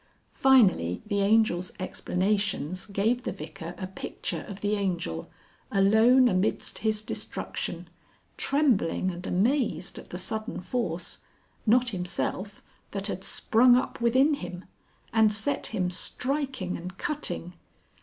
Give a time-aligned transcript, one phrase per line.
[0.33, 5.29] Finally the Angel's explanations gave the Vicar a picture of the Angel
[5.71, 7.87] alone amidst his destruction,
[8.35, 11.19] trembling and amazed at the sudden force,
[11.67, 14.65] not himself, that had sprung up within him,
[15.13, 17.53] and set him striking and cutting.